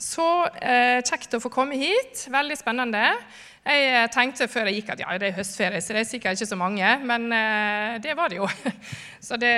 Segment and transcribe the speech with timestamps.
[0.00, 0.26] Så
[0.64, 2.24] eh, kjekt å få komme hit.
[2.32, 3.04] Veldig spennende.
[3.60, 6.38] Jeg eh, tenkte før jeg gikk at ja, det er høstferie, så det er sikkert
[6.38, 6.92] ikke så mange.
[7.04, 8.48] Men eh, det var det jo.
[9.20, 9.52] Så det,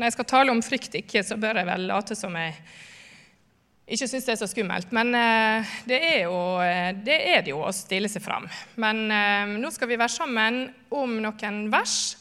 [0.00, 2.54] når jeg skal tale om frykt ikke, så bør jeg vel late som jeg
[3.88, 4.94] ikke syns det er så skummelt.
[4.96, 8.48] Men eh, det er, jo, eh, det er det jo å stille seg fram.
[8.80, 10.62] Men eh, nå skal vi være sammen
[10.92, 12.16] om noen vers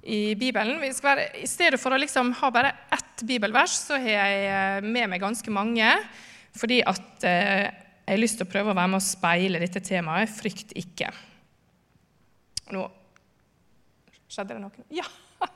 [0.00, 0.80] i Bibelen.
[0.80, 5.20] Være, I stedet for å liksom ha bare ett bibelvers, så har jeg med meg
[5.20, 5.92] ganske mange.
[6.56, 7.66] Fordi at eh,
[8.10, 11.12] jeg har lyst til å prøve å være med å speile dette temaet 'frykt ikke'.
[12.74, 12.86] Nå
[14.30, 14.86] skjedde det noe?
[14.94, 15.06] Ja!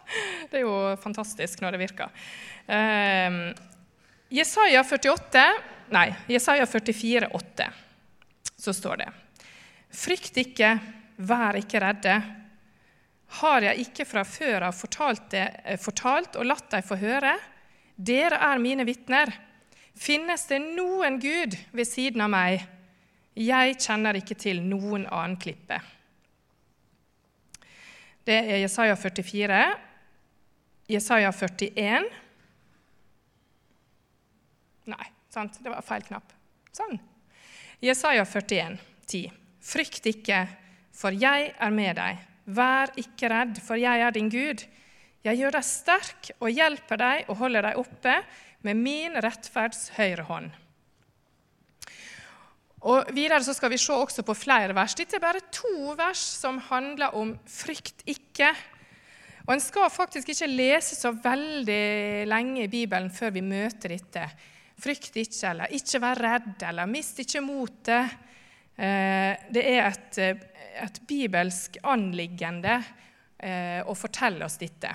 [0.51, 2.13] Det er jo fantastisk når det virker.
[2.67, 3.37] Eh,
[4.35, 5.43] Jesaja 48,
[5.95, 7.67] nei, Jesaja 44, 8,
[8.57, 9.11] så står det
[9.95, 10.73] Frykt ikke,
[11.23, 12.15] vær ikke redde.
[13.41, 17.37] Har jeg ikke fra før av fortalt, det, eh, fortalt og latt deg få høre?
[17.95, 19.31] Dere er mine vitner.
[19.95, 22.65] Finnes det noen Gud ved siden av meg?
[23.39, 25.81] Jeg kjenner ikke til noen annen klippe.
[28.25, 29.63] Det er Jesaja 44,
[30.89, 32.07] Jesaja 41
[34.85, 36.33] Nei, sant, det var feil knapp.
[36.77, 36.99] Sånn.
[37.85, 38.77] Jesaja 41,
[39.09, 39.31] 10.
[39.65, 40.43] Frykt ikke,
[40.93, 42.21] for jeg er med deg.
[42.45, 44.67] Vær ikke redd, for jeg er din Gud.
[45.25, 48.19] Jeg gjør deg sterk og hjelper deg og holder deg oppe
[48.65, 50.53] med min rettferds høyre hånd.
[52.85, 54.97] Og Videre så skal vi se også på flere vers.
[54.97, 58.53] Dette er bare to vers som handler om 'frykt ikke'.
[59.47, 64.29] Og En skal faktisk ikke lese så veldig lenge i Bibelen før vi møter dette.
[64.81, 68.17] Frykt ikke, eller ikke vær redd, eller mist ikke motet.
[68.77, 70.19] Eh, det er et,
[70.83, 72.83] et bibelsk anliggende
[73.39, 74.91] eh, å fortelle oss dette.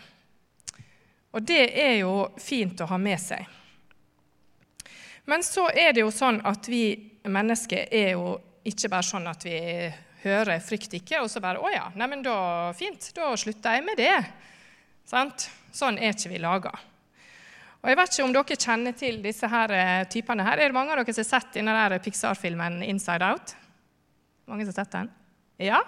[1.32, 3.59] Og det er jo fint å ha med seg.
[5.30, 6.84] Men så er det jo sånn at vi
[7.30, 8.34] mennesker er jo
[8.66, 9.60] ikke bare sånn at vi
[10.24, 13.98] hører 'frykt ikke', og så bare 'Å ja, neimen da fint, da slutter jeg med
[13.98, 14.26] det'.
[15.06, 15.50] Sant?
[15.72, 16.74] Sånn er ikke vi laga.
[17.80, 20.58] Og Jeg vet ikke om dere kjenner til disse her eh, typene her.
[20.58, 23.56] Er det mange av dere som har sett denne Pixar-filmen 'Inside Out'?
[24.48, 25.12] Mange som har sett den?
[25.60, 25.84] Ja.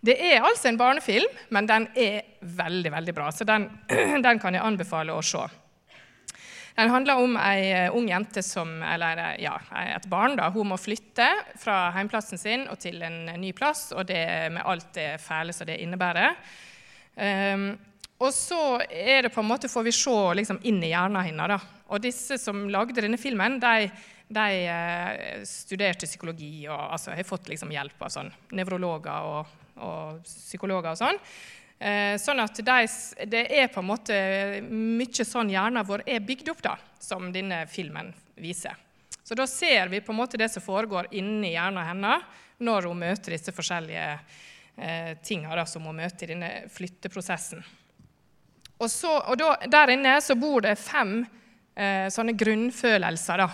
[0.00, 3.68] Det er altså en barnefilm, men den er veldig veldig bra, så den,
[4.26, 5.46] den kan jeg anbefale å se.
[6.78, 10.36] Den handler om ei eh, ung jente som, eller eh, ja, et barn.
[10.38, 11.26] da, Hun må flytte
[11.58, 14.22] fra heimplassen sin og til en ny plass, og det
[14.54, 16.38] med alt det fæle som det innebærer.
[17.18, 17.72] Um,
[18.22, 21.66] og så er det på en måte, får vi se liksom, inn i hjernen hennes.
[21.90, 23.90] Og disse som lagde denne filmen, de,
[24.30, 30.94] de studerte psykologi og altså, har fått liksom, hjelp av sånn, nevrologer og, og psykologer
[30.94, 31.22] og sånn.
[31.78, 32.86] Eh, sånn at de,
[33.30, 34.14] Det er på en måte
[34.66, 38.74] mye sånn hjernen vår er bygd opp, da, som denne filmen viser.
[39.22, 42.98] Så da ser vi på en måte det som foregår inni hjernen hennes når hun
[42.98, 44.06] møter disse forskjellige
[44.76, 47.62] eh, tingene som hun møter i denne flytteprosessen.
[48.78, 51.20] Og, så, og da, Der inne så bor det fem
[51.76, 53.44] eh, sånne grunnfølelser.
[53.44, 53.48] da.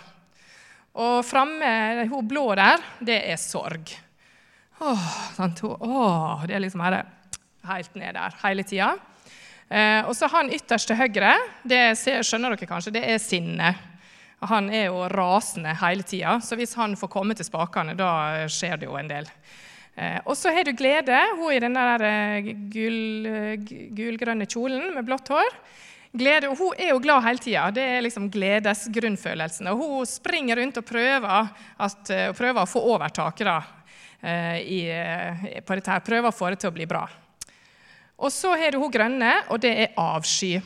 [0.94, 3.96] Og framme, hun blå der, det er sorg.
[4.84, 5.62] Åh, sant?
[5.64, 7.00] Åh, det er liksom her,
[7.68, 8.94] helt ned der hele tida.
[9.68, 13.72] Eh, og så han ytterst til høyre, det skjønner dere kanskje, det er sinne.
[14.44, 18.82] Han er jo rasende hele tida, så hvis han får komme til spakene, da skjer
[18.82, 19.30] det jo en del.
[19.96, 23.30] Eh, og så har du Glede, hun i den der eh, gul,
[23.96, 25.58] gulgrønne kjolen med blått hår.
[26.14, 27.64] Glede, hun er jo glad hele tida.
[27.74, 29.72] Det er liksom gledesgrunnfølelsen.
[29.72, 31.48] Og hun springer rundt og prøver,
[31.82, 33.56] at, prøver å få overtaket da,
[34.62, 34.78] i,
[35.66, 35.98] på dette.
[36.06, 37.02] Prøver å få det til å bli bra.
[38.18, 40.60] Og så har du hun grønne, og det er avsky.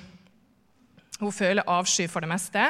[1.18, 2.64] Hun føler avsky for det meste.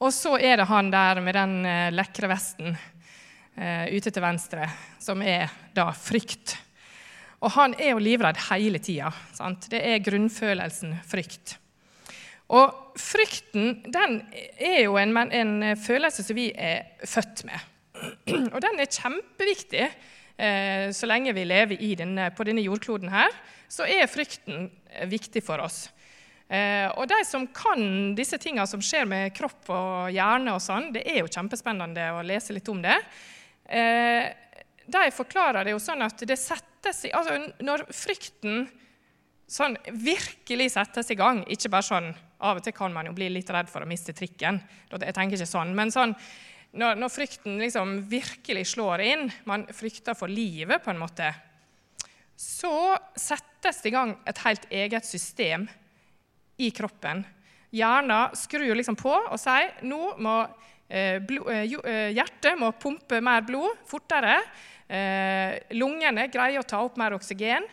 [0.00, 4.66] Og så er det han der med den eh, lekre vesten uh, ute til venstre,
[5.00, 6.56] som er da frykt.
[7.44, 9.12] Og han er jo livredd hele tida.
[9.68, 11.58] Det er grunnfølelsen frykt.
[12.54, 14.18] Og frykten den
[14.58, 17.70] er jo en, en, følelse som vi er født med.
[18.54, 23.32] Og den er kjempeviktig eh, så lenge vi lever denne, på denne jordkloden her
[23.74, 25.88] så er frykten eh, viktig for oss.
[26.48, 30.90] Eh, og de som kan disse tingene som skjer med kropp og hjerne, og sånn,
[30.94, 32.98] det er jo kjempespennende å lese litt om det.
[33.64, 34.28] Eh,
[34.84, 38.66] de forklarer det jo sånn at det settes i altså Når frykten
[39.48, 42.10] sånn virkelig settes i gang Ikke bare sånn
[42.44, 44.58] Av og til kan man jo bli litt redd for å miste trikken.
[44.92, 46.12] Jeg tenker ikke sånn, Men sånn,
[46.76, 51.30] når, når frykten liksom virkelig slår inn, man frykter for livet på en måte,
[52.36, 55.68] så settes det i gang et helt eget system
[56.58, 57.24] i kroppen.
[57.74, 60.36] Hjernen skrur liksom på og sier nå må
[60.88, 64.38] Eh, blod, eh, hjertet må pumpe mer blod fortere.
[65.74, 67.64] Lungene greier å ta opp mer oksygen.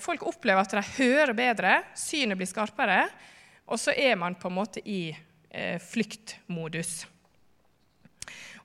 [0.00, 3.02] Folk opplever at de hører bedre, synet blir skarpere.
[3.68, 5.12] Og så er man på en måte i
[5.92, 7.04] flyktmodus.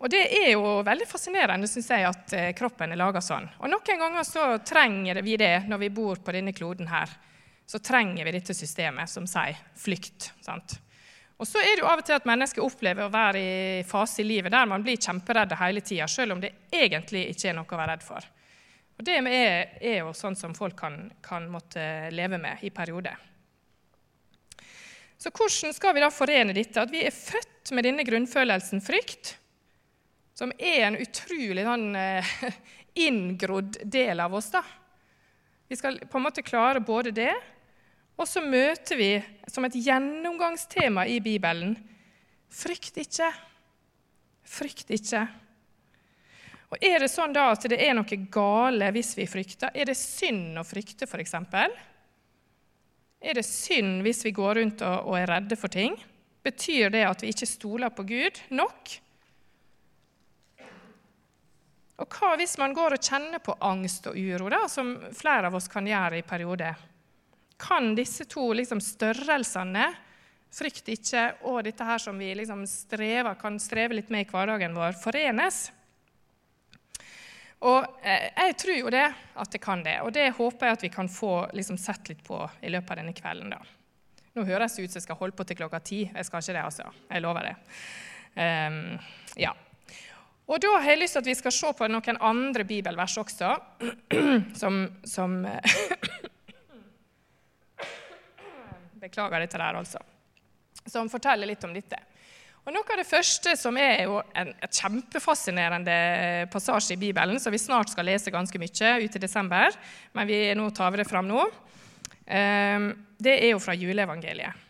[0.04, 3.46] Og Det er jo veldig fascinerende synes jeg, at kroppen er laga sånn.
[3.64, 7.08] Og Noen ganger så trenger vi det når vi bor på denne kloden her.
[7.64, 10.34] Så trenger vi dette systemet som sier flykt.
[10.44, 10.76] sant?
[11.40, 14.22] Og så er det jo av og til at mennesker opplever å være i fase
[14.22, 17.68] i livet der man blir kjemperedde hele tida, selv om det egentlig ikke er noe
[17.68, 18.28] å være redd for.
[18.94, 23.18] Og Det er jo sånn som folk kan, kan, måtte leve med i perioder.
[25.18, 26.84] Så hvordan skal vi da forene dette?
[26.84, 29.38] At vi er født med denne grunnfølelsen frykt,
[30.44, 32.36] som er en utrolig sånn, eh,
[33.07, 34.51] inngrodd del av oss.
[34.54, 34.63] da.
[35.72, 37.34] Vi skal på en måte klare både det
[38.13, 39.12] og så møter vi
[39.50, 41.74] som et gjennomgangstema i Bibelen
[42.54, 43.31] frykt ikke.
[44.45, 45.24] Frykt ikke.
[46.74, 49.74] Og Er det sånn da at det er noe gale hvis vi frykter?
[49.74, 51.36] Er det synd å frykte, f.eks.?
[53.24, 55.98] Er det synd hvis vi går rundt og, og er redde for ting?
[56.44, 58.98] Betyr det at vi ikke stoler på Gud nok?
[62.01, 65.60] Og hva hvis man går og kjenner på angst og uro, da, som flere av
[65.60, 66.90] oss kan gjøre i perioder?
[67.63, 69.88] kan disse to liksom, størrelsene,
[70.54, 74.75] frykt ikke, og dette her som vi liksom strever, kan streve litt med i hverdagen
[74.78, 75.66] vår, forenes?
[77.63, 79.06] Og eh, Jeg tror jo det,
[79.40, 82.24] at det kan det, og det håper jeg at vi kan få liksom, sett litt
[82.28, 83.56] på i løpet av denne kvelden.
[83.56, 83.62] da.
[84.36, 86.01] Nå høres det ut som jeg skal holde på til klokka ti.
[86.10, 86.90] Jeg skal ikke det, altså.
[87.07, 87.56] Jeg lover det.
[88.34, 88.81] Um,
[89.40, 89.54] ja.
[90.54, 93.56] Og Da har jeg lyst til at vi skal se på noen andre bibelvers også,
[94.62, 95.40] som, som
[99.04, 100.00] Beklager dette der, altså.
[100.86, 101.98] Som forteller litt om dette.
[102.64, 105.98] Og Noe av det første som er jo en et kjempefascinerende
[106.54, 109.76] passasje i Bibelen, som vi snart skal lese ganske mye ut i desember,
[110.16, 111.44] men vi nå tar vi det fram nå,
[112.30, 114.62] ehm, det er jo fra juleevangeliet.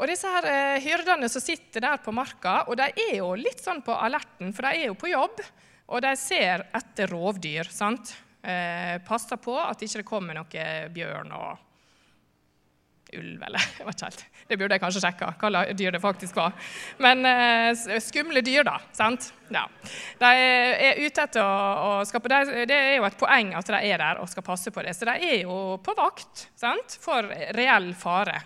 [0.00, 3.60] Og disse her eh, hyrdene som sitter der på marka, og de er jo litt
[3.60, 5.42] sånn på alerten, for de er jo på jobb,
[5.92, 7.68] og de ser etter rovdyr.
[7.68, 8.14] sant?
[8.42, 11.68] Eh, passer på at det ikke kommer noe bjørn og
[13.12, 14.24] ulv, eller jeg vet ikke helt.
[14.48, 16.54] Det burde jeg kanskje sjekke hva dyr det faktisk var.
[17.04, 18.78] Men eh, skumle dyr, da.
[18.96, 19.28] sant?
[19.52, 19.66] Ja.
[20.20, 24.00] De er ute etter å, å skape Det er jo et poeng at de er
[24.00, 24.96] der og skal passe på det.
[24.96, 26.96] Så de er jo på vakt sant?
[27.02, 28.40] for reell fare.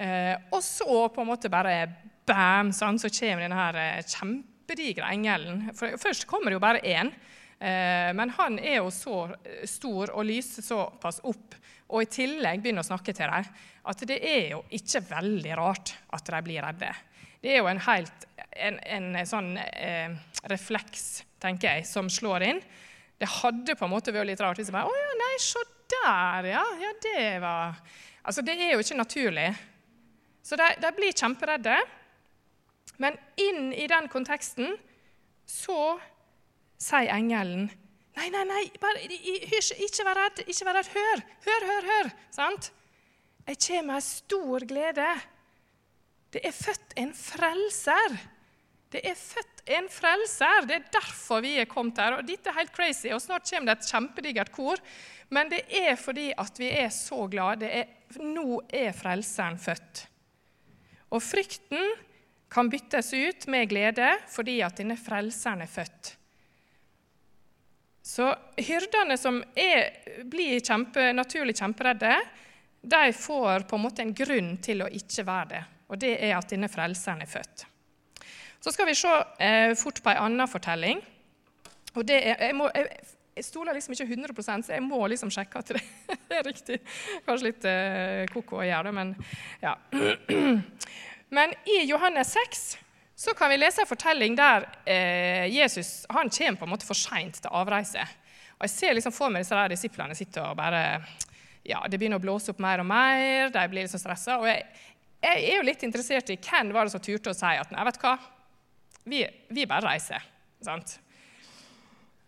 [0.00, 1.74] Eh, og så på en måte bare
[2.28, 5.66] bam, sånn, så kommer denne her eh, kjempedigre engelen.
[5.76, 7.12] For først kommer det jo bare én.
[7.60, 9.26] Eh, men han er jo så
[9.68, 11.58] stor og lyser såpass opp
[11.90, 13.46] og i tillegg begynner å snakke til dem,
[13.90, 16.90] at det er jo ikke veldig rart at de blir redde.
[17.40, 20.12] Det er jo en, helt, en, en sånn eh,
[20.52, 22.62] refleks, tenker jeg, som slår inn.
[23.20, 25.64] Det hadde på en måte vært litt rart hvis jeg bare Å ja, nei, se
[25.90, 26.62] der, ja.
[26.80, 27.80] Ja, det var
[28.20, 29.46] Altså, det er jo ikke naturlig.
[30.42, 31.76] Så de, de blir kjemperedde.
[33.00, 34.74] Men inn i den konteksten
[35.48, 35.98] så
[36.80, 37.70] sier engelen
[38.18, 40.40] Nei, nei, nei, bare, ikke vær redd.
[40.44, 40.88] ikke vær redd.
[40.92, 41.86] Hør, hør, hør.
[41.88, 42.66] hør, sant?
[43.46, 45.06] Jeg kommer med stor glede.
[46.34, 48.18] Det er født en frelser.
[48.92, 50.66] Det er født en frelser.
[50.68, 52.18] Det er derfor vi er kommet her.
[52.18, 54.82] Og Dette er helt crazy, og snart kommer det et kjempedigert kor.
[55.30, 57.70] Men det er fordi at vi er så glade.
[58.20, 60.09] Nå er frelseren født.
[61.10, 61.94] Og frykten
[62.50, 66.14] kan byttes ut med glede fordi at denne frelseren er født.
[68.10, 68.26] Så
[68.58, 69.90] hyrdene som er,
[70.26, 72.14] blir kjempe, naturlig kjemperedde,
[72.80, 75.60] de får på en måte en grunn til å ikke være det.
[75.90, 77.66] Og det er at denne frelseren er født.
[78.60, 81.00] Så skal vi se eh, fort på en annen fortelling.
[81.94, 82.88] Og det er, jeg, må, jeg,
[83.40, 85.82] jeg, stoler liksom ikke 100% så jeg må liksom sjekke at det,
[86.36, 86.80] er riktig.
[87.26, 89.14] Kanskje litt eh, koko å gjøre det, men
[89.64, 89.76] ja.
[91.30, 92.62] Men i Johannes 6
[93.20, 96.98] så kan vi lese en fortelling der eh, Jesus han kommer på en måte for
[96.98, 98.02] seint til avreise.
[98.58, 100.82] Og Jeg ser liksom for meg disse der disiplene sitter og bare
[101.62, 104.38] ja, Det begynner å blåse opp mer og mer, de blir liksom stressa.
[104.40, 104.64] Og jeg,
[105.20, 107.84] jeg, er jo litt interessert i hvem var det som turte å si at nei,
[107.86, 108.16] vet du hva,
[109.12, 110.24] vi, vi bare reiser.
[110.64, 110.96] sant?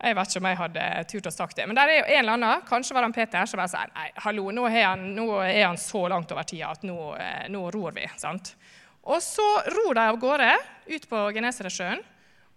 [0.02, 1.66] Jeg vet ikke om jeg hadde turt å sagt det.
[1.70, 4.08] Men der er jo en eller annen, kanskje var han Peter, som bare sier nei,
[4.24, 7.68] hallo, nå er, han, nå er han så langt over tida at nå, eh, nå
[7.70, 8.08] ror vi.
[8.18, 8.54] sant?
[9.02, 10.50] Og så ror de av gårde
[10.90, 12.02] ut på Genesaretsjøen.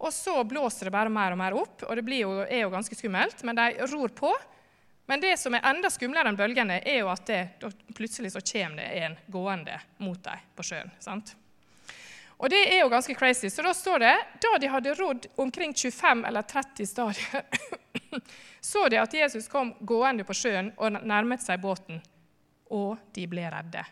[0.01, 2.97] Og så blåser det bare mer og mer opp, og det jo, er jo ganske
[2.97, 3.45] skummelt.
[3.47, 4.33] Men de ror på.
[5.05, 7.41] Men det som er enda skumlere enn bølgene, er jo at det,
[7.93, 10.89] plutselig så kommer det en gående mot dem på sjøen.
[10.99, 11.35] sant?
[12.37, 13.49] Og det er jo ganske crazy.
[13.49, 14.13] Så da står det
[14.43, 17.45] da de hadde rodd omkring 25 eller 30 stadier,
[18.71, 22.01] så de at Jesus kom gående på sjøen og nærmet seg båten,
[22.75, 23.83] og de ble redde.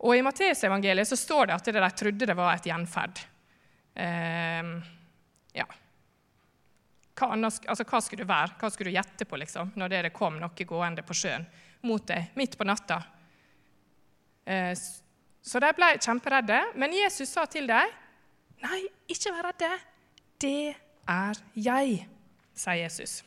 [0.00, 3.20] Og I Matteusevangeliet så står det at de trodde det var et gjenferd.
[3.94, 4.70] Eh,
[5.56, 5.66] ja.
[7.20, 8.56] Hva, annars, altså, hva skulle det være?
[8.60, 11.44] Hva skulle du gjette på liksom, når det kom noe gående på sjøen
[11.84, 13.02] mot deg midt på natta?
[14.48, 14.72] Eh,
[15.42, 16.60] så de ble kjemperedde.
[16.76, 17.96] Men Jesus sa til dem,
[18.60, 19.70] 'Nei, ikke vær redde.
[20.40, 20.76] Det
[21.08, 22.06] er jeg',
[22.54, 23.24] sier Jesus.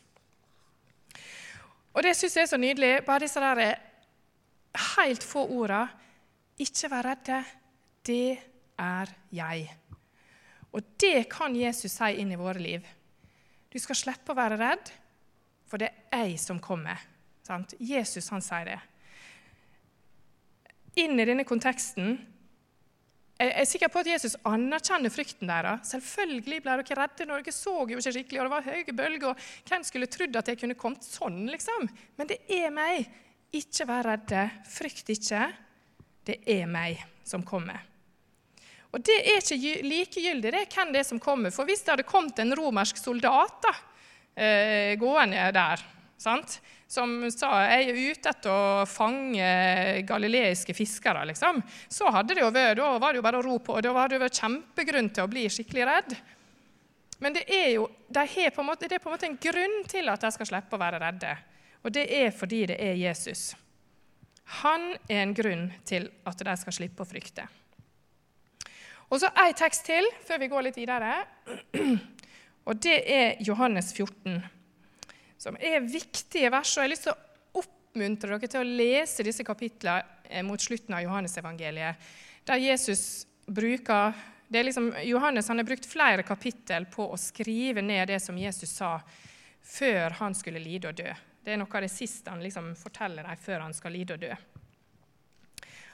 [1.93, 3.05] Og det syns jeg er så nydelig.
[3.05, 3.75] Bare disse der
[4.97, 5.87] helt få orda.
[6.59, 7.43] 'Ikke vær redde.
[8.05, 8.39] Det
[8.77, 9.73] er jeg'.
[10.71, 12.81] Og det kan Jesus si inn i våre liv.
[13.73, 14.91] Du skal slippe å være redd,
[15.67, 16.97] for det er jeg som kommer.
[17.43, 17.73] Sant?
[17.79, 18.79] Jesus han sier det
[20.99, 22.17] inn i denne konteksten
[23.43, 25.89] jeg er sikker på at Jesus anerkjenner frykten deres.
[25.89, 27.25] Selvfølgelig ble dere redde.
[27.27, 29.25] Norge så jo ikke skikkelig, og det var høye bølger.
[29.31, 31.87] og Hvem skulle trodd at jeg kunne kommet sånn, liksom?
[32.19, 33.09] Men det er meg.
[33.53, 34.45] Ikke vær redde.
[34.69, 35.47] Frykt ikke.
[36.23, 37.81] Det er meg som kommer.
[38.93, 41.51] Og det er ikke likegyldig det er hvem det er som kommer.
[41.51, 43.73] For hvis det hadde kommet en romersk soldat da,
[44.37, 45.81] eh, gående der,
[46.21, 46.59] sant?
[46.93, 49.47] Som sa jeg er ute etter å fange
[50.05, 53.57] galileiske fiskere, liksom, så hadde det jo vært, da var det jo bare å ro
[53.57, 53.77] på.
[53.77, 56.15] og Da var det jo kjempegrunn til å bli skikkelig redd.
[57.23, 60.09] Men det er jo de på måte, det er på en måte en grunn til
[60.11, 61.33] at de skal slippe å være redde.
[61.83, 63.53] Og det er fordi det er Jesus.
[64.61, 67.45] Han er en grunn til at de skal slippe å frykte.
[69.09, 71.15] Og så en tekst til før vi går litt videre.
[72.67, 74.39] Og det er Johannes 14
[75.43, 76.75] som er viktige vers.
[76.77, 80.61] og Jeg har lyst til å oppmuntre dere til å lese disse kapitlene eh, mot
[80.61, 82.11] slutten av Johannesevangeliet,
[82.47, 84.13] der Jesus bruker
[84.53, 88.37] det er liksom, Johannes han har brukt flere kapittel på å skrive ned det som
[88.37, 88.99] Jesus sa
[89.65, 91.07] før han skulle lide og dø.
[91.43, 94.21] Det er noe av det siste han liksom forteller dem før han skal lide og
[94.21, 94.35] dø.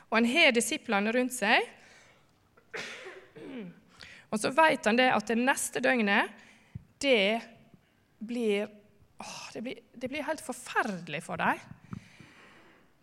[0.10, 1.64] Og Han har disiplene rundt seg.
[4.30, 6.34] Og så vet han det at det neste døgnet
[7.00, 7.40] det
[8.20, 8.68] blir
[9.20, 11.60] åh, det, blir, det blir helt forferdelig for dem.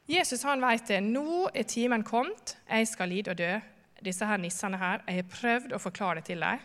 [0.07, 1.01] Jesus han vet det.
[1.03, 2.57] Nå er timen kommet.
[2.69, 3.53] Jeg skal lide og dø.
[4.05, 6.63] Disse her nissene her, Jeg har prøvd å forklare det til dem.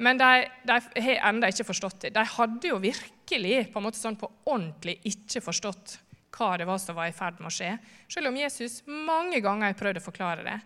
[0.00, 2.14] Men de, de har ennå ikke forstått det.
[2.16, 5.98] De hadde jo virkelig på en måte sånn på ordentlig ikke forstått
[6.36, 7.74] hva det var som var i ferd med å skje,
[8.08, 10.56] selv om Jesus mange ganger har prøvd å forklare det.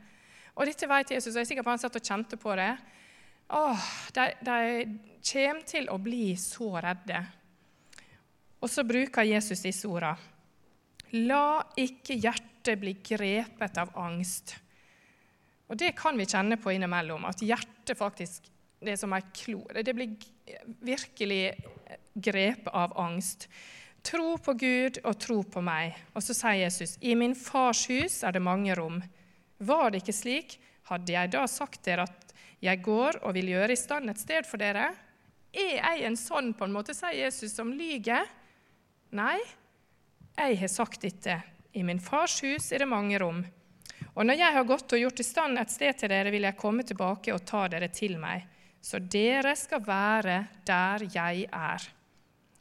[0.54, 2.70] Og dette vet Jesus, og jeg er sikker på han satt og kjente på det.
[3.58, 4.58] Åh, de, de
[5.32, 7.24] kommer til å bli så redde
[8.64, 10.16] og så bruker Jesus disse ordene.
[11.28, 14.56] La ikke hjertet bli grepet av angst.
[15.68, 18.48] Og Det kan vi kjenne på innimellom, at hjertet faktisk
[18.84, 19.62] det er som ei klo.
[19.68, 20.16] Det blir
[20.84, 21.54] virkelig
[22.14, 23.48] grepet av angst.
[24.04, 25.94] Tro på Gud og tro på meg.
[26.12, 29.00] Og så sier Jesus, i min fars hus er det mange rom.
[29.64, 30.58] Var det ikke slik,
[30.90, 34.48] hadde jeg da sagt dere at jeg går og vil gjøre i stand et sted
[34.48, 34.90] for dere?
[35.54, 38.26] Er jeg en sånn, på en måte, sier Jesus, som lyger?
[39.14, 39.38] Nei,
[40.34, 41.36] jeg har sagt dette.
[41.74, 43.44] I min fars hus er det mange rom.
[44.14, 46.58] Og når jeg har gått og gjort i stand et sted til dere, vil jeg
[46.58, 48.42] komme tilbake og ta dere til meg,
[48.82, 51.86] så dere skal være der jeg er.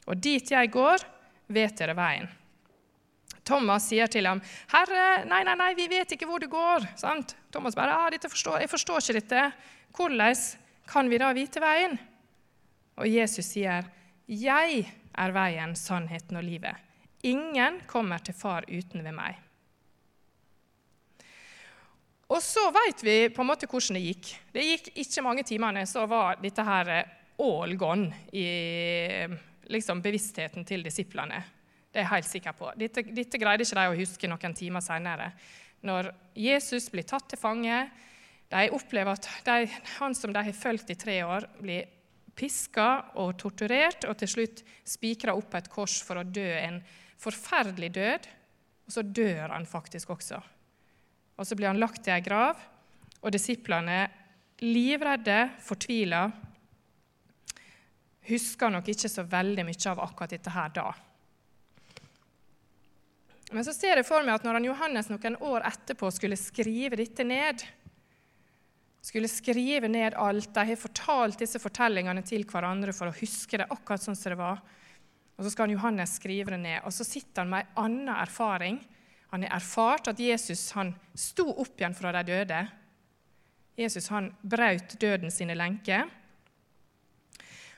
[0.06, 1.02] Og dit jeg går,
[1.50, 2.30] vet dere veien.
[3.44, 7.36] Thomas sier til ham, 'Herre, nei, nei, nei, vi vet ikke hvor du går.' Sant?
[7.52, 9.52] Thomas bare, ah, forstår, 'Jeg forstår ikke dette.
[9.92, 10.36] Hvordan
[10.86, 11.98] kan vi da vite veien?'
[12.96, 13.84] Og Jesus sier,
[14.26, 16.76] 'Jeg er veien, sannheten og livet.
[17.22, 19.36] Ingen kommer til Far uten ved meg.
[22.32, 24.30] Og så vet vi på en måte hvordan det gikk.
[24.52, 26.90] Det gikk ikke mange timene, så var dette her
[27.38, 28.46] all gone i
[29.68, 31.42] liksom, bevisstheten til disiplene.
[31.92, 32.70] Det er jeg helt sikker på.
[32.78, 35.30] Dette, dette greide ikke de å huske noen timer senere.
[35.84, 37.84] Når Jesus blir tatt til fange,
[38.50, 41.86] de opplever at de, han som de har fulgt i tre år, blir
[42.36, 42.88] piska
[43.20, 46.80] og torturert og til slutt spikra opp på et kors for å dø en
[47.20, 48.28] forferdelig død.
[48.84, 50.40] Og så dør han faktisk også.
[51.34, 52.58] Og så blir han lagt i ei grav,
[53.24, 54.04] og disiplene,
[54.62, 56.26] livredde, fortvila,
[58.28, 60.88] husker nok ikke så veldig mye av akkurat dette her da.
[63.54, 66.98] Men så ser jeg for meg at når han Johannes noen år etterpå skulle skrive
[66.98, 67.62] dette ned,
[69.04, 70.54] skulle skrive ned alt.
[70.54, 74.40] De har fortalt disse fortellingene til hverandre for å huske det akkurat sånn som det
[74.40, 74.62] var.
[75.36, 76.80] Og Så skal Johannes skrive det ned.
[76.86, 78.78] Og så sitter han med en annen erfaring.
[79.34, 82.60] Han har erfart at Jesus han sto opp igjen fra de døde.
[83.76, 86.06] Jesus han brøt døden sine lenker.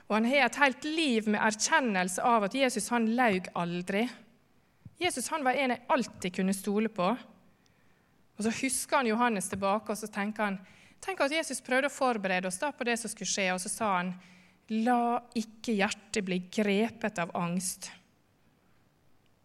[0.07, 4.05] Og han har et helt liv med erkjennelse av at Jesus han laug aldri.
[5.01, 7.09] Jesus han var en jeg alltid kunne stole på.
[8.37, 10.61] Og Så husker han Johannes tilbake og så tenker han,
[11.05, 13.73] tenk at Jesus prøvde å forberede oss da på det som skulle skje, og så
[13.73, 14.15] sa han
[14.75, 17.87] La ikke hjertet bli grepet av angst.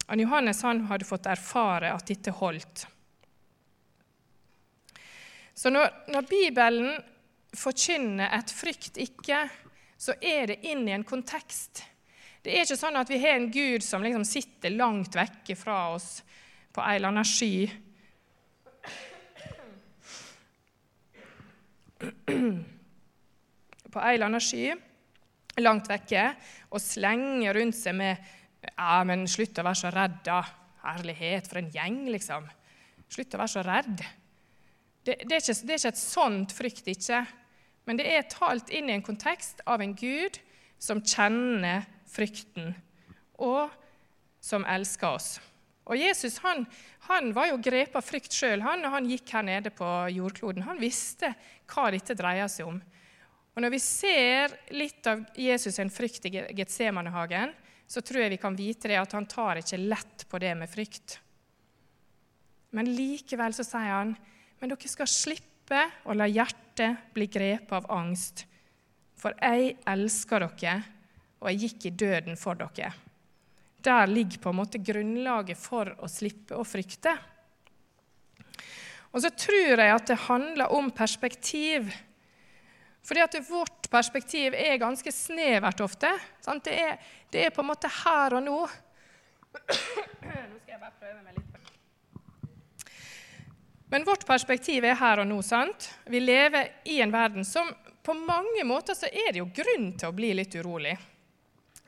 [0.10, 2.88] Og Johannes han hadde fått erfare at dette holdt.
[5.54, 6.96] Så når, når Bibelen
[7.54, 9.44] forkynner et 'frykt ikke',
[9.98, 11.84] så er det inn i en kontekst.
[12.42, 15.92] Det er ikke sånn at vi har en Gud som liksom sitter langt vekke fra
[15.94, 16.24] oss
[16.74, 17.70] på ei eller annen sky.
[23.92, 24.72] På ei eller annen sky
[25.60, 26.30] langt vekke
[26.72, 28.32] og slenger rundt seg med
[28.62, 30.44] Ja, men slutt å være så redd, da.
[30.84, 32.46] Herlighet, for en gjeng, liksom.
[33.10, 34.04] Slutt å være så redd.
[35.02, 37.24] Det, det, er ikke, det, er ikke, et sånt frykt, ikke.
[37.90, 40.38] Men det er talt inn i en kontekst av en Gud
[40.78, 42.76] som kjenner frykten,
[43.42, 43.74] og
[44.46, 45.32] som elsker oss.
[45.90, 46.66] Og Jesus han,
[47.10, 50.68] han var jo grepet av frykt sjøl når han gikk her nede på jordkloden.
[50.68, 51.34] Han visste
[51.72, 52.78] hva dette dreier seg om.
[53.52, 57.52] Og Når vi ser litt av Jesus' en frykt i Getsemanehagen,
[57.88, 60.72] så tror jeg vi kan vite det at han tar ikke lett på det med
[60.72, 61.18] frykt.
[62.72, 64.14] Men likevel så sier han
[64.62, 68.46] men dere skal slippe å la hjertet bli grepet av angst.
[69.18, 70.76] For jeg elsker dere,
[71.42, 72.92] og jeg gikk i døden for dere.
[73.82, 77.16] Der ligger på en måte grunnlaget for å slippe å frykte.
[79.12, 81.92] Og så tror jeg at det handler om perspektiv.
[83.04, 86.14] Fordi at vårt perspektiv er ganske snevert ofte.
[86.64, 87.00] Det er,
[87.32, 88.60] det, er, på en måte her og nå.
[88.62, 91.48] Nå skal jeg bare prøve meg litt.
[93.92, 95.42] Men vårt perspektiv er her og nå.
[95.44, 95.90] sant?
[96.08, 97.68] Vi lever i en verden som
[98.02, 100.96] på mange måter så er det jo grunn til å bli litt urolig.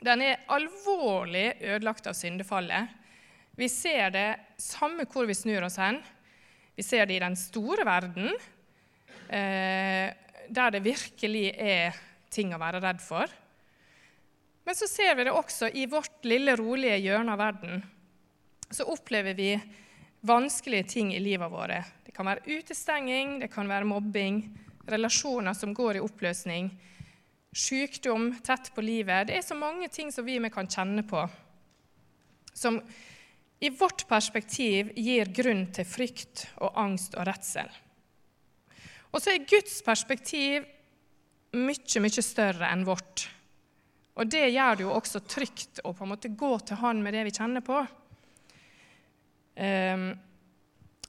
[0.04, 2.90] Den er alvorlig ødelagt av syndefallet.
[3.56, 4.28] Vi ser det
[4.60, 6.00] samme hvor vi snur oss hen.
[6.76, 8.34] Vi ser det i den store verden.
[9.28, 10.10] Eh,
[10.44, 11.96] der det virkelig er
[12.34, 13.30] ting å være redd for.
[14.64, 17.82] Men så ser vi det også i vårt lille, rolige hjørne av verden.
[18.68, 19.54] Så opplever vi
[20.24, 21.82] vanskelige ting i livet våre.
[22.04, 24.42] Det kan være utestenging, det kan være mobbing,
[24.88, 26.72] relasjoner som går i oppløsning,
[27.54, 29.28] sykdom tett på livet.
[29.28, 31.22] Det er så mange ting som vi kan kjenne på,
[32.54, 32.80] som
[33.64, 37.70] i vårt perspektiv gir grunn til frykt og angst og redsel.
[39.14, 40.66] Og så er Guds perspektiv
[41.54, 43.28] mye, mye større enn vårt.
[44.18, 47.14] Og det gjør det jo også trygt å på en måte gå til Han med
[47.14, 47.80] det vi kjenner på.
[49.54, 50.08] Um,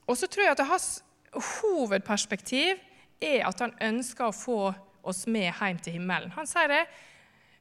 [0.06, 0.88] og så tror jeg at hans
[1.34, 2.78] hovedperspektiv
[3.22, 4.60] er at han ønsker å få
[5.08, 6.32] oss med hjem til himmelen.
[6.36, 6.82] Han sier det.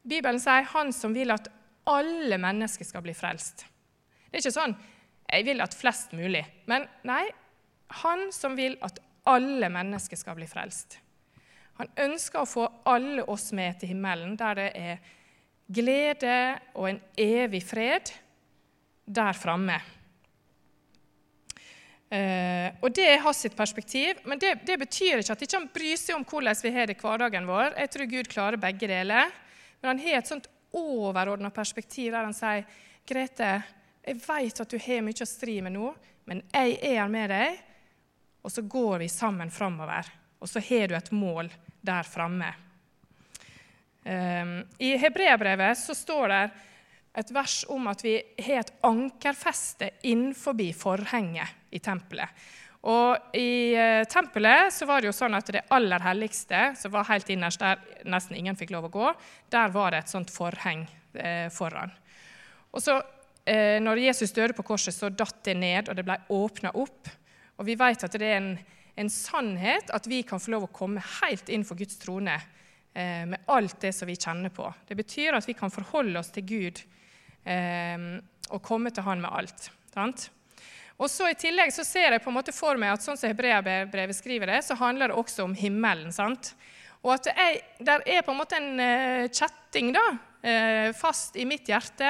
[0.05, 1.47] Bibelen sier 'han som vil at
[1.88, 3.65] alle mennesker skal bli frelst'.
[4.29, 4.75] Det er ikke sånn
[5.31, 7.25] 'jeg vil at flest mulig', men nei,
[7.89, 10.99] han som vil at alle mennesker skal bli frelst.
[11.79, 14.97] Han ønsker å få alle oss med til himmelen, der det er
[15.71, 18.12] glede og en evig fred
[19.05, 19.79] der framme.
[22.09, 25.97] Eh, og Det er hans perspektiv, men det, det, betyr ikke at ikke han bryr
[25.97, 27.73] seg om hvordan vi har det i hverdagen vår.
[27.79, 29.31] Jeg tror Gud klarer begge deler.
[29.81, 32.65] Men han har et sånt overordna perspektiv der han sier
[33.05, 33.49] Grete,
[34.05, 35.91] jeg vet at du har mye å stri med nå,
[36.25, 37.59] men jeg er her med deg,
[38.41, 40.09] og så går vi sammen framover.
[40.41, 41.51] Og så har du et mål
[41.85, 42.49] der framme.
[44.05, 46.41] Eh, I Hebreabrevet så står det
[47.15, 52.30] et vers om at vi har et ankerfeste innenfor forhenget i tempelet.
[52.86, 57.08] Og I uh, tempelet så var det jo sånn at det aller helligste, som var
[57.10, 59.13] helt innerst der nesten ingen fikk lov å gå,
[59.49, 60.84] der var det et sånt forheng
[61.17, 61.93] eh, foran.
[62.75, 62.99] Og så,
[63.47, 67.10] eh, når Jesus døde på korset, så datt det ned, og det ble åpna opp.
[67.58, 68.51] Og vi vet at det er en,
[69.01, 73.23] en, sannhet at vi kan få lov å komme helt inn for Guds trone eh,
[73.25, 74.67] med alt det som vi kjenner på.
[74.86, 77.04] Det betyr at vi kan forholde oss til Gud eh,
[77.45, 79.67] og komme til Han med alt.
[79.93, 80.29] Sant?
[80.97, 83.29] Og så I tillegg så ser jeg på en måte for meg at sånn som
[83.29, 86.13] Hebreabrevet skriver det, så handler det også om himmelen.
[86.15, 86.53] sant?
[87.03, 91.45] Og at er, der er på en måte en uh, kjetting da, uh, fast i
[91.45, 92.10] mitt hjerte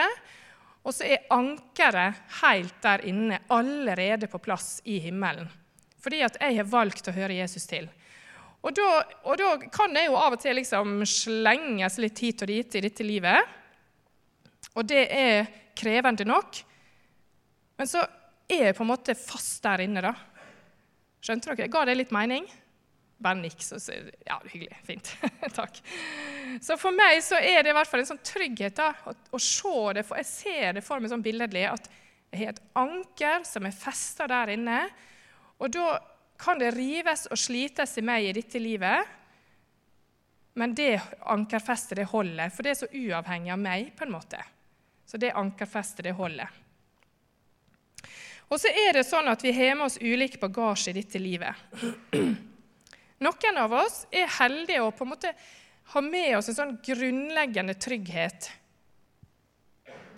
[0.85, 5.47] og så er ankeret helt der inne, allerede på plass i himmelen.
[6.01, 7.87] Fordi at jeg har valgt å høre Jesus til.
[8.61, 8.89] Og da,
[9.25, 12.83] og da kan jeg jo av og til liksom slenges litt hit og dit i
[12.85, 13.49] dette livet.
[14.75, 16.59] Og det er krevende nok.
[17.79, 18.03] Men så
[18.47, 20.13] er jeg på en måte fast der inne, da.
[21.23, 21.71] Skjønte dere?
[21.71, 22.45] Ga det litt mening?
[23.17, 23.79] Bare nikk, så
[24.27, 24.75] Ja, hyggelig.
[24.85, 25.11] Fint.
[25.59, 25.79] Takk.
[26.61, 29.41] Så for meg så er det i hvert fall en sånn trygghet da, å, å
[29.41, 31.89] se det, for jeg ser det for meg sånn billedlig at
[32.35, 34.81] jeg har et anker som er festa der inne.
[35.63, 35.95] Og da
[36.41, 39.13] kan det rives og slites i meg i dette livet,
[40.59, 40.99] men det
[41.31, 43.89] ankerfestet det holder, for det er så uavhengig av meg.
[43.95, 44.39] på en måte.
[45.05, 46.49] Så det ankerfestet det holder.
[48.49, 51.55] Og så er det sånn at vi har med oss ulik bagasje i dette livet.
[53.25, 55.31] Noen av oss er heldige å på en måte
[55.93, 58.51] ha med oss en sånn grunnleggende trygghet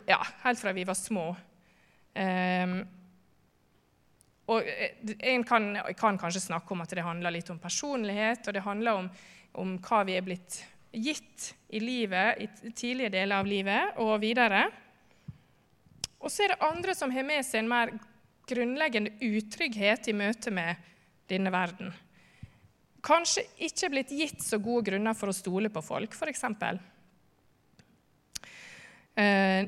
[0.08, 1.36] ja, helt fra vi var små.
[2.16, 2.78] Um,
[4.48, 8.56] og eh, En kan, kan, kanskje snakke om at det handler litt om personlighet, og
[8.56, 9.10] det handler om,
[9.60, 14.66] om hva vi er blitt gitt i livet, i tidlige deler av livet og videre.
[16.18, 17.94] Og så er det andre som har med seg en mer
[18.48, 20.80] grunnleggende utrygghet i møte med
[21.30, 21.92] denne verden.
[23.04, 26.44] Kanskje ikke blitt gitt så gode grunner for å stole på folk, f.eks.
[29.18, 29.68] Eh,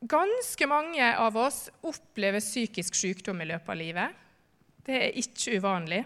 [0.00, 4.22] ganske mange av oss opplever psykisk sykdom i løpet av livet.
[4.86, 6.04] Det er ikke uvanlig.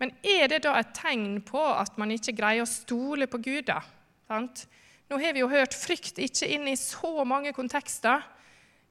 [0.00, 3.68] Men er det da et tegn på at man ikke greier å stole på Gud?
[3.68, 3.82] da?
[4.30, 8.24] Nå har vi jo hørt frykt ikke inn i så mange kontekster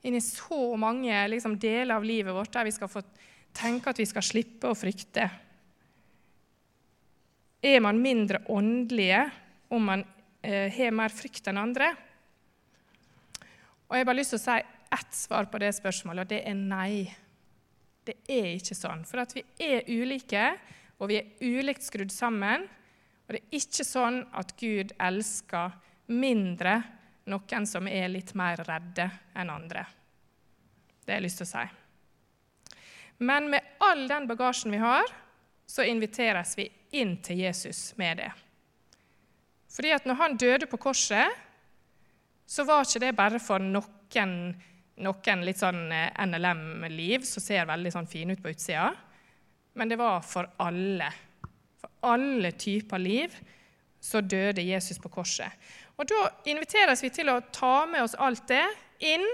[0.01, 3.03] inn i så mange liksom, deler av livet vårt der vi skal få
[3.55, 5.25] tenke at vi skal slippe å frykte.
[7.59, 9.25] Er man mindre åndelige
[9.75, 10.05] om man
[10.41, 11.91] eh, har mer frykt enn andre?
[13.89, 14.59] Og Jeg har bare lyst til å si
[14.99, 17.09] ett svar på det spørsmålet, og det er nei.
[18.05, 19.03] Det er ikke sånn.
[19.05, 20.45] For at vi er ulike,
[20.99, 22.65] og vi er ulikt skrudd sammen.
[23.27, 25.75] Og det er ikke sånn at Gud elsker
[26.11, 26.79] mindre
[27.29, 29.05] noen som er litt mer redde
[29.37, 29.85] enn andre.
[31.05, 31.65] Det har jeg lyst til å si.
[33.29, 35.05] Men med all den bagasjen vi har,
[35.69, 38.31] så inviteres vi inn til Jesus med det.
[39.69, 41.29] Fordi at når han døde på korset,
[42.49, 44.33] så var ikke det bare for noen,
[45.05, 48.89] noen litt sånn eh, NLM-liv som ser veldig sånn fine ut på utsida,
[49.73, 51.09] men det var for alle.
[51.79, 53.35] For alle typer liv
[53.99, 55.51] så døde Jesus på korset.
[55.99, 58.63] Og Da inviteres vi til å ta med oss alt det
[59.03, 59.25] inn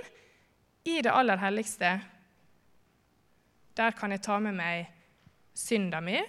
[0.85, 1.91] i det aller helligste.
[3.77, 4.87] Der kan jeg ta med meg
[5.55, 6.19] synda mi,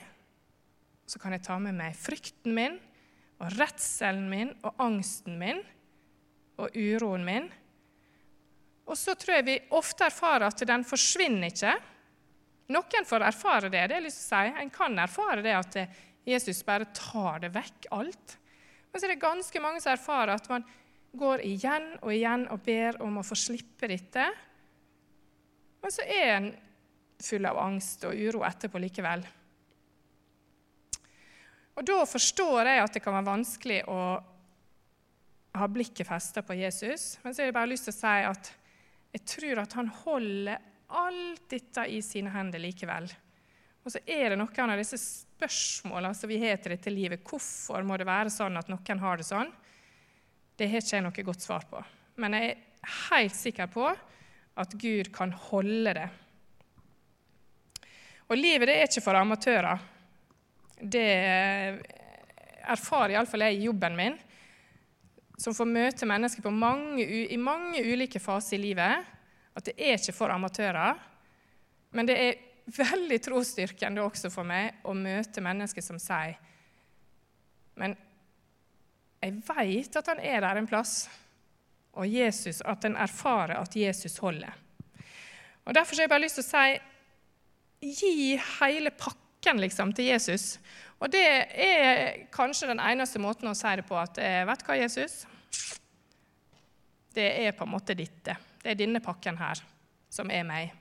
[1.07, 2.77] så kan jeg ta med meg frykten min
[3.41, 5.61] og redselen min og angsten min
[6.61, 7.49] og uroen min.
[8.87, 11.75] Og så tror jeg vi ofte erfarer at den forsvinner ikke.
[12.73, 13.85] Noen får erfare det.
[13.87, 14.55] det er lyst til å si.
[14.63, 15.79] En kan erfare det at
[16.27, 18.37] Jesus bare tar det vekk, alt.
[18.91, 20.67] Men så er det ganske mange som erfarer at man
[21.17, 24.27] går igjen og igjen og ber om å få slippe dette.
[25.83, 26.49] Men så er en
[27.23, 29.25] full av angst og uro etterpå likevel.
[31.77, 34.01] Og Da forstår jeg at det kan være vanskelig å
[35.57, 37.19] ha blikket festa på Jesus.
[37.23, 38.51] Men så har jeg bare lyst til å si at
[39.17, 43.09] jeg tror at han holder alt dette i sine hender likevel.
[43.87, 47.23] Og så er det noen av disse spørsmålene som vi har til dette livet.
[47.27, 49.53] Hvorfor må det være sånn at noen har det sånn?
[50.57, 51.83] Det har ikke jeg noe godt svar på.
[52.19, 53.87] Men jeg er helt sikker på
[54.57, 56.07] at Gud kan holde det.
[58.27, 59.83] Og livet det er ikke for amatører.
[60.81, 61.11] Det
[62.67, 64.17] erfarer iallfall jeg i jobben min,
[65.39, 69.13] som får møte mennesker mange, i mange ulike faser i livet,
[69.57, 70.99] at det er ikke for amatører.
[71.97, 72.43] Men det er
[72.77, 76.35] veldig trosstyrkende også for meg å møte mennesker som sier
[77.79, 77.95] Men
[79.23, 81.07] jeg veit at han er der en plass,
[81.97, 84.53] og Jesus, at en erfarer at Jesus holder.
[85.65, 90.59] Og Derfor har jeg bare lyst til å si gi hele pakken liksom, til Jesus.
[91.01, 91.25] Og det
[91.65, 95.25] er kanskje den eneste måten å si det på at eh, Vet du hva, Jesus?
[97.17, 98.31] Det er på en måte ditt.
[98.67, 99.61] Det er denne pakken her
[100.11, 100.73] som er meg.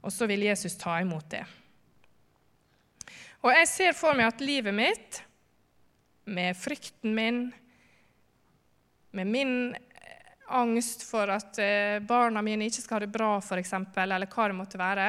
[0.00, 1.42] Og så vil Jesus ta imot det.
[3.44, 5.18] Og jeg ser for meg at livet mitt,
[6.24, 7.42] med frykten min,
[9.12, 9.52] med min
[10.48, 14.56] angst for at eh, barna mine ikke skal ha det bra, f.eks., eller hva det
[14.56, 15.06] måtte være,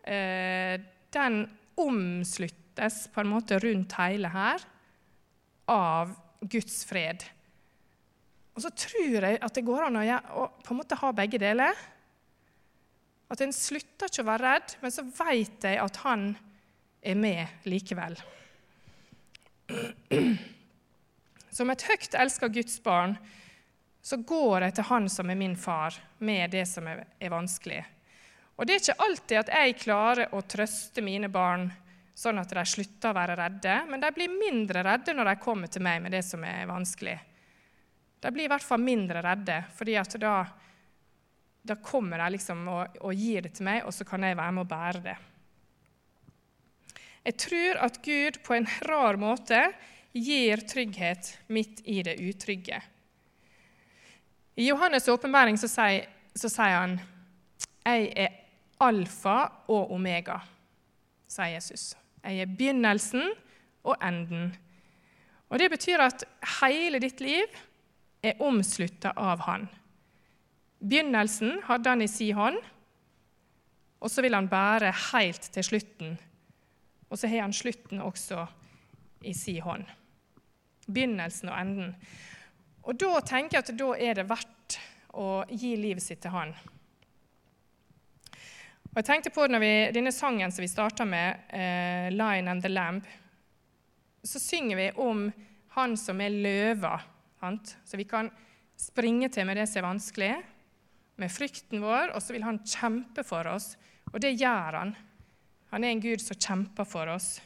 [0.00, 0.80] eh,
[1.12, 1.42] den
[1.76, 4.64] omsluttes på en måte rundt hele her
[5.76, 7.28] av Guds fred.
[8.56, 10.04] Og så tror jeg at det går an å,
[10.40, 11.76] å på en måte ha begge deler.
[13.28, 16.30] At en slutter ikke å være redd, men så vet jeg at han
[17.04, 18.16] er med likevel.
[21.50, 23.16] Som et høyt elska Guds barn
[24.06, 27.80] så går jeg til Han som er min far, med det som er, vanskelig.
[28.56, 31.66] Og det er ikke alltid at jeg klarer å trøste mine barn
[32.16, 33.74] sånn at de slutter å være redde.
[33.90, 37.18] Men de blir mindre redde når de kommer til meg med det som er vanskelig.
[38.20, 40.34] De blir i hvert fall mindre redde, fordi at da,
[41.62, 44.56] da kommer de liksom og, og gir det til meg, og så kan jeg være
[44.56, 45.16] med å bære det.
[47.26, 49.60] Jeg tror at Gud på en rar måte
[50.16, 52.78] gir trygghet midt i det utrygge.
[54.56, 57.00] I Johannes' åpenbaring så sier, så sier han
[57.84, 58.28] 'Jeg er
[58.80, 60.40] alfa og omega',
[61.28, 61.94] sier Jesus.
[62.24, 63.32] 'Jeg er begynnelsen
[63.84, 64.56] og enden'.
[65.50, 66.24] Og Det betyr at
[66.60, 67.46] hele ditt liv
[68.26, 69.68] er omslutta av Han.
[70.80, 72.58] Begynnelsen hadde han i si hånd,
[74.00, 76.16] og så vil han bære helt til slutten.
[77.08, 78.44] Og så har han slutten også
[79.24, 79.86] i si hånd.
[80.86, 81.94] Begynnelsen og enden.
[82.86, 84.78] Og da tenker jeg at da er det verdt
[85.16, 86.52] å gi livet sitt til han.
[88.92, 92.68] Og jeg tenkte på vi, Denne sangen som vi starta med, eh, 'Lion and the
[92.68, 93.04] Lamb',
[94.22, 95.32] så synger vi om
[95.68, 97.00] han som er løva.
[97.84, 98.30] Så vi kan
[98.76, 100.34] springe til med det som er vanskelig,
[101.16, 103.74] med frykten vår, og så vil han kjempe for oss.
[104.12, 104.94] Og det gjør han.
[105.72, 107.36] Han er en Gud som kjemper for oss.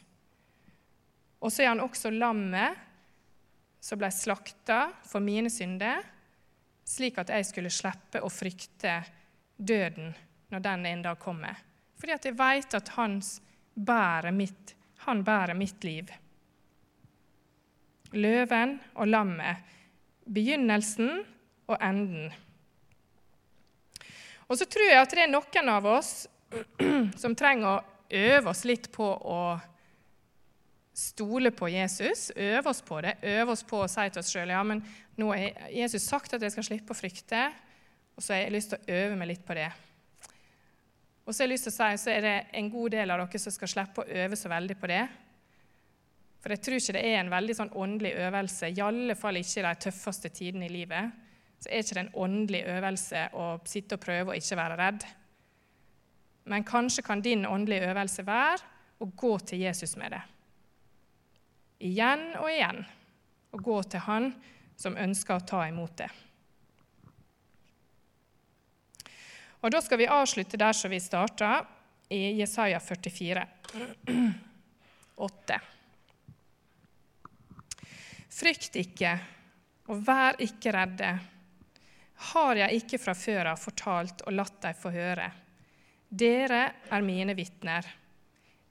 [1.41, 2.77] Og så er han også lammet
[3.81, 6.03] som ble slakta for mine synder,
[6.85, 8.99] slik at jeg skulle slippe å frykte
[9.57, 10.11] døden
[10.51, 11.57] når den en dag kommer.
[11.97, 12.91] Fordi at jeg vet at
[13.73, 14.75] bærer mitt,
[15.05, 16.11] han bærer mitt liv.
[18.11, 19.57] Løven og lammet.
[20.31, 21.23] Begynnelsen
[21.67, 22.31] og enden.
[24.51, 26.13] Og så tror jeg at det er noen av oss
[27.23, 29.41] som trenger å øve oss litt på å
[31.01, 34.51] stole på Jesus, øve oss på det, øve oss på å si til oss sjøl
[34.51, 34.83] ja, men
[35.19, 37.45] nå har Jesus sagt at jeg skal slippe å frykte,
[38.15, 39.69] og så har jeg lyst til å øve meg litt på det.
[41.23, 43.23] Og så har jeg lyst til å si, så er det en god del av
[43.23, 45.05] dere som skal slippe å øve så veldig på det.
[46.41, 49.59] For jeg tror ikke det er en veldig sånn åndelig øvelse, i alle fall ikke
[49.61, 51.17] i de tøffeste tidene i livet.
[51.61, 55.05] Så er ikke det en åndelig øvelse å sitte og prøve å ikke være redd.
[56.49, 58.65] Men kanskje kan din åndelige øvelse være
[59.01, 60.21] å gå til Jesus med det.
[61.85, 62.81] Igjen og igjen.
[63.51, 64.29] Og gå til Han
[64.79, 66.09] som ønsker å ta imot det.
[69.61, 71.65] Og Da skal vi avslutte der som vi starta,
[72.09, 73.45] i Jesaja 44,
[75.15, 75.59] 8.
[78.31, 79.15] Frykt ikke,
[79.91, 81.11] og vær ikke redde.
[82.31, 85.27] Har jeg ikke fra før av fortalt og latt deg få høre?
[86.07, 87.87] Dere er mine vitner.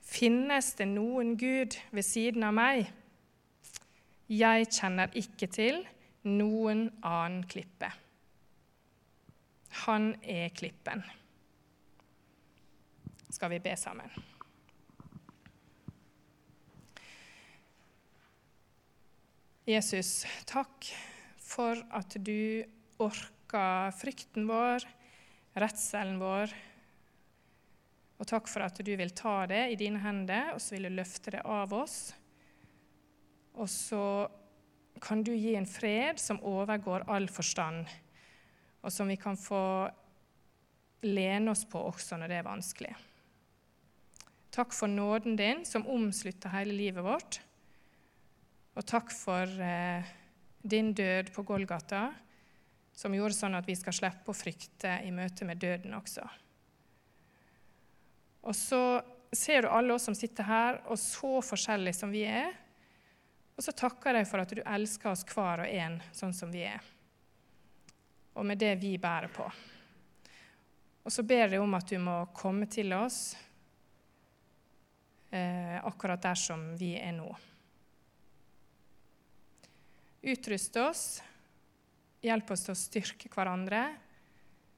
[0.01, 2.89] Finnes det noen Gud ved siden av meg?
[4.31, 5.83] Jeg kjenner ikke til
[6.29, 7.91] noen annen klippe.
[9.85, 11.03] Han er klippen.
[13.31, 14.30] Skal vi be sammen?
[19.69, 20.89] Jesus, takk
[21.37, 22.65] for at du
[23.01, 24.87] orka frykten vår,
[25.61, 26.53] redselen vår.
[28.21, 30.97] Og takk for at du vil ta det i dine hender, og så vil du
[30.97, 31.99] løfte det av oss.
[33.57, 34.05] Og så
[35.01, 37.89] kan du gi en fred som overgår all forstand
[38.81, 39.63] og som vi kan få
[41.05, 42.93] lene oss på også når det er vanskelig.
[44.51, 47.41] Takk for nåden din, som omslutter hele livet vårt.
[48.79, 50.11] Og takk for eh,
[50.63, 52.09] din død på Golgata,
[52.93, 56.27] som gjorde sånn at vi skal slippe å frykte i møte med døden også.
[58.47, 58.83] Og så
[59.33, 62.55] ser du alle oss som sitter her, og så forskjellige som vi er.
[63.57, 66.65] Og så takker jeg for at du elsker oss hver og en sånn som vi
[66.69, 66.81] er
[68.41, 69.45] og med det vi bærer på.
[71.05, 73.35] Og så ber jeg om at du må komme til oss
[75.31, 77.29] eh, akkurat der som vi er nå.
[80.23, 81.05] Utrust oss,
[82.21, 83.87] hjelp oss til å styrke hverandre,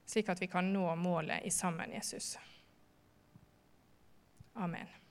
[0.07, 2.37] slik at vi kan nå målet i sammen, Jesus.
[4.55, 5.02] Amen.